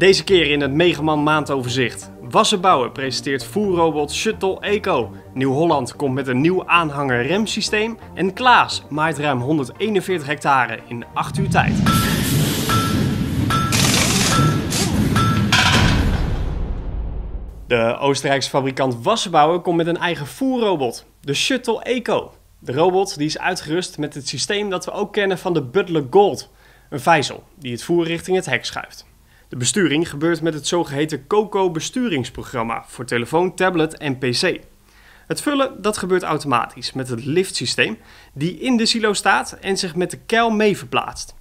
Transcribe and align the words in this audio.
Deze 0.00 0.24
keer 0.24 0.50
in 0.50 0.60
het 0.60 0.72
Megaman 0.72 1.22
maandoverzicht. 1.22 2.10
Wassenbouwen 2.20 2.92
presenteert 2.92 3.44
voerrobot 3.44 4.12
Shuttle 4.12 4.60
Eco. 4.60 5.12
Nieuw-Holland 5.34 5.96
komt 5.96 6.14
met 6.14 6.26
een 6.26 6.40
nieuw 6.40 6.66
aanhanger 6.66 7.26
remsysteem. 7.26 7.98
En 8.14 8.32
Klaas 8.32 8.82
maait 8.88 9.18
ruim 9.18 9.40
141 9.40 10.26
hectare 10.26 10.78
in 10.88 11.04
8 11.14 11.38
uur 11.38 11.48
tijd. 11.48 11.76
De 17.66 17.96
Oostenrijkse 17.98 18.50
fabrikant 18.50 19.02
Wassenbouwen 19.02 19.62
komt 19.62 19.76
met 19.76 19.86
een 19.86 19.96
eigen 19.96 20.26
voerrobot, 20.26 21.06
de 21.20 21.34
Shuttle 21.34 21.82
Eco. 21.82 22.32
De 22.58 22.72
robot 22.72 23.16
die 23.16 23.26
is 23.26 23.38
uitgerust 23.38 23.98
met 23.98 24.14
het 24.14 24.28
systeem 24.28 24.70
dat 24.70 24.84
we 24.84 24.90
ook 24.90 25.12
kennen 25.12 25.38
van 25.38 25.52
de 25.52 25.62
Butler 25.62 26.06
Gold, 26.10 26.50
een 26.90 27.00
vijzel 27.00 27.44
die 27.58 27.72
het 27.72 27.82
voer 27.82 28.04
richting 28.04 28.36
het 28.36 28.46
hek 28.46 28.64
schuift. 28.64 29.08
De 29.50 29.56
besturing 29.56 30.10
gebeurt 30.10 30.42
met 30.42 30.54
het 30.54 30.66
zogeheten 30.66 31.26
COCO 31.26 31.70
besturingsprogramma 31.70 32.84
voor 32.86 33.04
telefoon, 33.04 33.54
tablet 33.54 33.96
en 33.96 34.18
pc. 34.18 34.60
Het 35.26 35.42
vullen 35.42 35.82
dat 35.82 35.98
gebeurt 35.98 36.22
automatisch 36.22 36.92
met 36.92 37.08
het 37.08 37.24
liftsysteem 37.24 37.98
die 38.32 38.58
in 38.58 38.76
de 38.76 38.86
silo 38.86 39.12
staat 39.12 39.52
en 39.60 39.76
zich 39.76 39.94
met 39.94 40.10
de 40.10 40.18
keil 40.26 40.50
mee 40.50 40.76
verplaatst. 40.76 41.34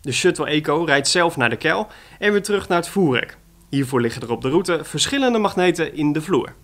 De 0.00 0.12
Shuttle 0.12 0.46
Eco 0.46 0.84
rijdt 0.84 1.08
zelf 1.08 1.36
naar 1.36 1.50
de 1.50 1.56
keil 1.56 1.88
en 2.18 2.32
weer 2.32 2.42
terug 2.42 2.68
naar 2.68 2.78
het 2.78 2.88
voerrek. 2.88 3.38
Hiervoor 3.68 4.00
liggen 4.00 4.22
er 4.22 4.30
op 4.30 4.42
de 4.42 4.48
route 4.48 4.80
verschillende 4.82 5.38
magneten 5.38 5.94
in 5.94 6.12
de 6.12 6.20
vloer. 6.20 6.54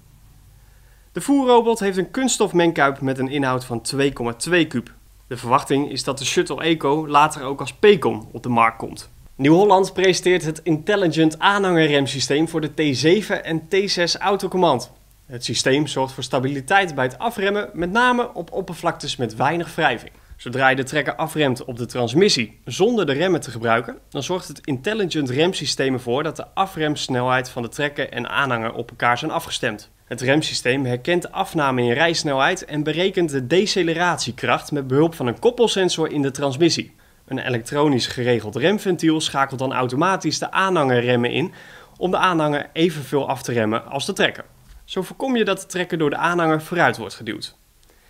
De 1.13 1.21
voerrobot 1.21 1.81
heeft 1.81 1.97
een 1.97 2.11
kunststof 2.11 2.53
mengkuip 2.53 3.01
met 3.01 3.19
een 3.19 3.31
inhoud 3.31 3.65
van 3.65 3.83
2,2 3.97 4.67
kub. 4.69 4.95
De 5.27 5.37
verwachting 5.37 5.91
is 5.91 6.05
dat 6.05 6.19
de 6.19 6.25
Shuttle 6.25 6.63
Eco 6.63 7.09
later 7.09 7.43
ook 7.43 7.61
als 7.61 7.73
Pecon 7.75 8.29
op 8.33 8.43
de 8.43 8.49
markt 8.49 8.77
komt. 8.77 9.11
Nieuw-Holland 9.39 9.93
presenteert 9.93 10.45
het 10.45 10.61
Intelligent 10.63 11.39
aanhangerremsysteem 11.39 12.49
voor 12.49 12.61
de 12.61 12.71
T7 12.71 13.43
en 13.43 13.63
T6 13.63 14.21
Autocommand. 14.21 14.93
Het 15.27 15.45
systeem 15.45 15.87
zorgt 15.87 16.15
voor 16.15 16.23
stabiliteit 16.23 16.95
bij 16.95 17.05
het 17.05 17.19
afremmen, 17.19 17.71
met 17.73 17.93
name 17.93 18.35
op 18.35 18.53
oppervlaktes 18.53 19.17
met 19.17 19.37
weinig 19.37 19.75
wrijving. 19.75 20.13
Zodra 20.37 20.69
je 20.69 20.77
de 20.77 20.83
trekker 20.83 21.15
afremt 21.15 21.65
op 21.65 21.77
de 21.77 21.87
transmissie 21.87 22.61
zonder 22.65 23.07
de 23.07 23.13
remmen 23.13 23.41
te 23.41 23.51
gebruiken, 23.51 23.99
dan 24.09 24.23
zorgt 24.23 24.49
het 24.49 24.61
Intelligent 24.65 25.31
remsysteem 25.31 25.93
ervoor 25.93 26.23
dat 26.23 26.37
de 26.37 26.47
afremsnelheid 26.55 27.51
van 27.51 27.63
de 27.63 27.69
trekker 27.69 28.11
en 28.11 28.29
aanhanger 28.29 28.75
op 28.75 28.91
elkaar 28.91 29.19
zijn 29.19 29.31
afgestemd. 29.31 29.91
Het 30.05 30.21
remsysteem 30.21 30.85
herkent 30.85 31.23
de 31.23 31.31
afname 31.31 31.83
in 31.83 31.93
rijsnelheid 31.93 32.65
en 32.65 32.83
berekent 32.83 33.31
de 33.31 33.47
deceleratiekracht 33.47 34.73
met 34.73 34.87
behulp 34.87 35.15
van 35.15 35.27
een 35.27 35.39
koppelsensor 35.39 36.13
in 36.13 36.23
de 36.23 36.31
transmissie. 36.31 36.97
Een 37.29 37.39
elektronisch 37.39 38.07
geregeld 38.07 38.57
remventiel 38.57 39.21
schakelt 39.21 39.59
dan 39.59 39.73
automatisch 39.73 40.39
de 40.39 40.51
aanhangerremmen 40.51 41.31
in 41.31 41.53
om 41.97 42.11
de 42.11 42.17
aanhanger 42.17 42.71
evenveel 42.73 43.29
af 43.29 43.43
te 43.43 43.53
remmen 43.53 43.87
als 43.87 44.07
de 44.07 44.13
trekker. 44.13 44.45
Zo 44.85 45.03
voorkom 45.03 45.37
je 45.37 45.45
dat 45.45 45.61
de 45.61 45.67
trekker 45.67 45.99
door 45.99 46.11
de 46.11 46.17
aanhanger 46.17 46.63
vooruit 46.63 46.97
wordt 46.97 47.15
geduwd. 47.15 47.57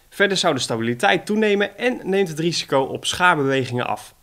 Verder 0.08 0.36
zou 0.36 0.54
de 0.54 0.60
stabiliteit 0.60 1.26
toenemen 1.26 1.78
en 1.78 2.00
neemt 2.02 2.28
het 2.28 2.38
risico 2.38 2.80
op 2.80 3.04
schaarbewegingen 3.04 3.86
af. 3.86 4.14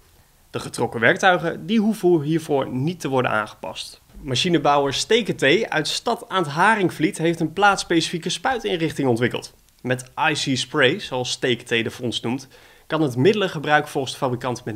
De 0.49 0.59
getrokken 0.59 0.99
werktuigen 0.99 1.66
die 1.66 1.79
hoeven 1.79 2.21
hiervoor 2.21 2.69
niet 2.69 2.99
te 2.99 3.07
worden 3.07 3.31
aangepast. 3.31 4.01
Machinebouwer 4.21 4.93
Stekentee 4.93 5.69
uit 5.69 5.88
stad 5.88 6.29
aan 6.29 6.43
het 6.43 6.51
Haringvliet 6.51 7.17
heeft 7.17 7.39
een 7.39 7.53
plaatsspecifieke 7.53 8.29
spuitinrichting 8.29 9.07
ontwikkeld. 9.07 9.53
Met 9.81 10.11
IC 10.29 10.57
Spray, 10.57 10.99
zoals 10.99 11.31
Stekentee 11.31 11.83
de 11.83 11.91
fonds 11.91 12.21
noemt, 12.21 12.47
kan 12.88 13.02
het 13.02 13.16
middelengebruik 13.16 13.88
volgens 13.88 14.14
de 14.14 14.19
fabrikant 14.19 14.64
met 14.64 14.75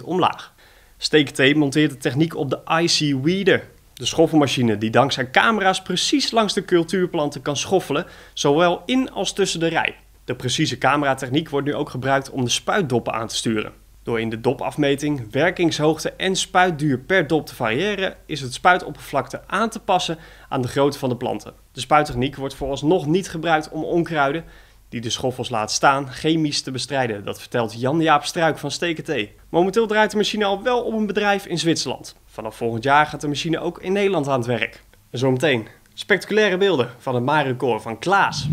90% 0.00 0.04
omlaag. 0.04 0.54
Stekentee 0.96 1.56
monteert 1.56 1.90
de 1.90 1.96
techniek 1.96 2.36
op 2.36 2.50
de 2.50 2.60
IC 2.82 3.22
Weeder, 3.22 3.68
de 3.94 4.06
schoffelmachine 4.06 4.78
die 4.78 4.90
dankzij 4.90 5.30
camera's 5.30 5.82
precies 5.82 6.30
langs 6.30 6.54
de 6.54 6.64
cultuurplanten 6.64 7.42
kan 7.42 7.56
schoffelen, 7.56 8.06
zowel 8.34 8.82
in 8.86 9.12
als 9.12 9.32
tussen 9.32 9.60
de 9.60 9.68
rij. 9.68 9.96
De 10.24 10.34
precieze 10.34 10.78
cameratechniek 10.78 11.48
wordt 11.48 11.66
nu 11.66 11.74
ook 11.74 11.90
gebruikt 11.90 12.30
om 12.30 12.44
de 12.44 12.50
spuitdoppen 12.50 13.12
aan 13.12 13.28
te 13.28 13.36
sturen. 13.36 13.72
Door 14.02 14.20
in 14.20 14.30
de 14.30 14.40
dopafmeting, 14.40 15.32
werkingshoogte 15.32 16.12
en 16.12 16.36
spuitduur 16.36 16.98
per 16.98 17.26
dop 17.26 17.46
te 17.46 17.54
variëren, 17.54 18.16
is 18.26 18.40
het 18.40 18.54
spuitoppervlakte 18.54 19.42
aan 19.46 19.68
te 19.68 19.80
passen 19.80 20.18
aan 20.48 20.62
de 20.62 20.68
grootte 20.68 20.98
van 20.98 21.08
de 21.08 21.16
planten. 21.16 21.52
De 21.72 21.80
spuittechniek 21.80 22.36
wordt 22.36 22.54
vooralsnog 22.54 23.06
niet 23.06 23.28
gebruikt 23.28 23.68
om 23.68 23.84
onkruiden, 23.84 24.44
die 24.90 25.00
de 25.00 25.10
schoffels 25.10 25.48
laat 25.48 25.72
staan, 25.72 26.10
chemisch 26.10 26.62
te 26.62 26.70
bestrijden. 26.70 27.24
Dat 27.24 27.40
vertelt 27.40 27.80
Jan-Jaap 27.80 28.24
Struik 28.24 28.58
van 28.58 28.70
Stekentee. 28.70 29.34
Momenteel 29.48 29.86
draait 29.86 30.10
de 30.10 30.16
machine 30.16 30.44
al 30.44 30.62
wel 30.62 30.82
op 30.82 30.92
een 30.92 31.06
bedrijf 31.06 31.46
in 31.46 31.58
Zwitserland. 31.58 32.16
Vanaf 32.26 32.56
volgend 32.56 32.84
jaar 32.84 33.06
gaat 33.06 33.20
de 33.20 33.28
machine 33.28 33.60
ook 33.60 33.80
in 33.80 33.92
Nederland 33.92 34.28
aan 34.28 34.38
het 34.38 34.46
werk. 34.46 34.82
En 35.10 35.18
zometeen 35.18 35.68
spectaculaire 35.94 36.56
beelden 36.56 36.90
van 36.98 37.14
het 37.14 37.24
Marencor 37.24 37.80
van 37.80 37.98
Klaas. 37.98 38.48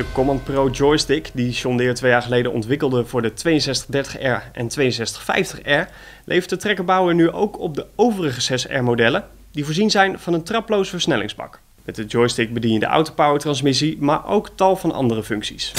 De 0.00 0.06
Command 0.12 0.44
Pro 0.44 0.68
joystick, 0.68 1.30
die 1.34 1.50
John 1.50 1.76
Deere 1.76 1.92
twee 1.92 2.10
jaar 2.10 2.22
geleden 2.22 2.52
ontwikkelde 2.52 3.04
voor 3.04 3.22
de 3.22 3.30
6230R 3.30 4.52
en 4.52 4.68
6250R, 4.70 5.90
levert 6.24 6.50
de 6.50 6.56
trekkerbouwer 6.56 7.14
nu 7.14 7.30
ook 7.30 7.58
op 7.58 7.74
de 7.74 7.86
overige 7.96 8.58
6R-modellen, 8.58 9.24
die 9.50 9.64
voorzien 9.64 9.90
zijn 9.90 10.18
van 10.18 10.34
een 10.34 10.42
traploos 10.42 10.88
versnellingsbak. 10.88 11.60
Met 11.84 11.94
de 11.94 12.04
joystick 12.04 12.54
bedien 12.54 12.72
je 12.72 12.78
de 12.78 12.86
autopower-transmissie, 12.86 13.96
maar 14.00 14.26
ook 14.26 14.48
tal 14.54 14.76
van 14.76 14.92
andere 14.92 15.22
functies. 15.22 15.72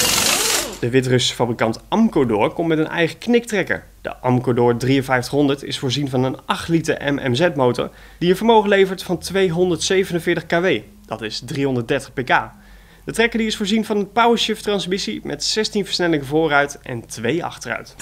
De 0.80 0.90
Wit-Russische 0.90 1.36
fabrikant 1.36 1.80
Amcodor 1.88 2.54
komt 2.54 2.68
met 2.68 2.78
een 2.78 2.88
eigen 2.88 3.18
kniktrekker. 3.18 3.84
De 4.02 4.18
Amcodor 4.18 4.76
5300 4.78 5.64
is 5.64 5.80
voorzien 5.80 6.10
van 6.10 6.24
een 6.24 6.38
8 6.46 6.68
liter 6.68 7.14
MMZ-motor 7.14 7.90
die 8.18 8.30
een 8.30 8.38
vermogen 8.38 8.70
levert 8.70 9.04
van 9.04 9.18
247 9.18 10.46
kW, 10.46 10.68
dat 11.06 11.22
is 11.22 11.42
330 11.46 12.14
pk. 12.14 12.60
De 13.04 13.12
trekker 13.12 13.40
die 13.40 13.48
is 13.48 13.58
voorzien 13.58 13.86
van 13.86 13.98
een 13.98 14.12
PowerShift 14.12 14.64
transmissie 14.64 15.22
met 15.24 15.44
16 15.44 15.86
versnellingen 15.86 16.26
vooruit 16.26 16.80
en 16.84 17.06
2 17.06 17.44
achteruit. 17.44 17.96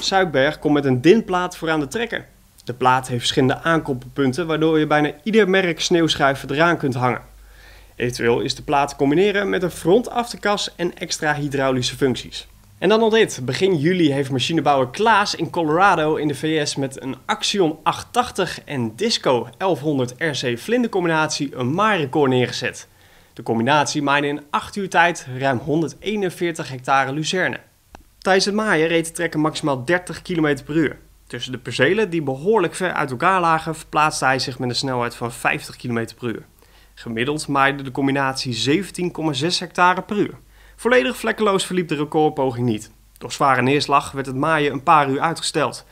Suikberg 0.00 0.58
komt 0.58 0.74
met 0.74 0.84
een 0.84 1.00
DIN-plaat 1.00 1.56
voor 1.56 1.70
aan 1.70 1.80
de 1.80 1.88
trekker. 1.88 2.26
De 2.64 2.74
plaat 2.74 3.08
heeft 3.08 3.20
verschillende 3.20 3.62
aankoppelpunten 3.62 4.46
waardoor 4.46 4.78
je 4.78 4.86
bijna 4.86 5.12
ieder 5.22 5.48
merk 5.48 5.80
sneeuwschuiver 5.80 6.52
eraan 6.52 6.76
kunt 6.76 6.94
hangen. 6.94 7.20
Eventueel 7.96 8.40
is 8.40 8.54
de 8.54 8.62
plaat 8.62 8.88
te 8.88 8.96
combineren 8.96 9.48
met 9.48 9.62
een 9.62 9.70
frontafterkas 9.70 10.74
en 10.76 10.94
extra 10.98 11.34
hydraulische 11.34 11.96
functies. 11.96 12.46
En 12.78 12.88
dan 12.88 13.00
nog 13.00 13.12
dit. 13.12 13.40
Begin 13.44 13.76
juli 13.76 14.12
heeft 14.12 14.30
machinebouwer 14.30 14.90
Klaas 14.90 15.34
in 15.34 15.50
Colorado 15.50 16.16
in 16.16 16.28
de 16.28 16.34
VS 16.34 16.76
met 16.76 17.02
een 17.02 17.16
Axion 17.26 17.78
880 17.82 18.60
en 18.64 18.96
Disco 18.96 19.48
1100 19.58 20.14
RC 20.18 20.58
vlindercombinatie 20.58 21.54
een 21.54 21.74
maairecord 21.74 22.30
neergezet. 22.30 22.88
De 23.32 23.42
combinatie 23.42 24.02
maaide 24.02 24.26
in 24.26 24.42
8 24.50 24.76
uur 24.76 24.88
tijd 24.88 25.26
ruim 25.38 25.58
141 25.58 26.68
hectare 26.68 27.12
lucerne. 27.12 27.60
Tijdens 28.18 28.44
het 28.44 28.54
maaien 28.54 28.88
reed 28.88 29.06
de 29.06 29.12
trekker 29.12 29.40
maximaal 29.40 29.84
30 29.84 30.22
km 30.22 30.56
per 30.64 30.76
uur. 30.76 30.98
Tussen 31.26 31.52
de 31.52 31.58
percelen 31.58 32.10
die 32.10 32.22
behoorlijk 32.22 32.74
ver 32.74 32.92
uit 32.92 33.10
elkaar 33.10 33.40
lagen 33.40 33.74
verplaatste 33.74 34.24
hij 34.24 34.38
zich 34.38 34.58
met 34.58 34.68
een 34.68 34.74
snelheid 34.74 35.14
van 35.14 35.32
50 35.32 35.76
km 35.76 36.06
per 36.18 36.28
uur. 36.28 36.44
Gemiddeld 36.94 37.48
maaide 37.48 37.82
de 37.82 37.90
combinatie 37.90 38.84
17,6 38.84 39.58
hectare 39.58 40.02
per 40.02 40.16
uur. 40.16 40.38
Volledig 40.76 41.16
vlekkeloos 41.16 41.66
verliep 41.66 41.88
de 41.88 41.96
recordpoging 41.96 42.66
niet. 42.66 42.90
Door 43.18 43.32
zware 43.32 43.62
neerslag 43.62 44.12
werd 44.12 44.26
het 44.26 44.36
maaien 44.36 44.72
een 44.72 44.82
paar 44.82 45.10
uur 45.10 45.20
uitgesteld. 45.20 45.86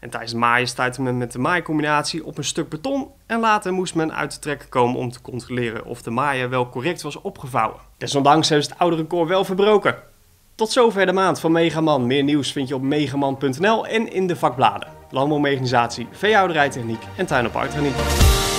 En 0.00 0.10
tijdens 0.10 0.32
het 0.32 0.40
maaien 0.40 0.68
stuitte 0.68 1.02
men 1.02 1.18
met 1.18 1.32
de 1.32 1.38
maaicombinatie 1.38 2.24
op 2.24 2.38
een 2.38 2.44
stuk 2.44 2.68
beton 2.68 3.08
en 3.26 3.40
later 3.40 3.72
moest 3.72 3.94
men 3.94 4.14
uit 4.14 4.32
de 4.32 4.38
trekker 4.38 4.68
komen 4.68 4.98
om 4.98 5.10
te 5.10 5.20
controleren 5.20 5.84
of 5.84 6.02
de 6.02 6.10
maaien 6.10 6.50
wel 6.50 6.68
correct 6.68 7.02
was 7.02 7.20
opgevouwen. 7.20 7.80
Desondanks 7.98 8.48
hebben 8.48 8.66
ze 8.66 8.72
het 8.72 8.80
oude 8.80 8.96
record 8.96 9.28
wel 9.28 9.44
verbroken. 9.44 9.94
Tot 10.54 10.70
zover 10.70 11.06
de 11.06 11.12
maand 11.12 11.40
van 11.40 11.52
Megaman. 11.52 12.06
Meer 12.06 12.22
nieuws 12.22 12.52
vind 12.52 12.68
je 12.68 12.74
op 12.74 12.82
megaman.nl 12.82 13.86
en 13.86 14.12
in 14.12 14.26
de 14.26 14.36
vakbladen. 14.36 14.88
Landbouwmechanisatie, 15.10 16.08
veehouderijtechniek 16.10 17.02
en 17.16 17.26
tuin- 17.26 17.50
en. 17.50 18.49